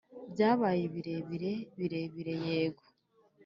[0.33, 2.83] byabaye birebire, birebire, yego!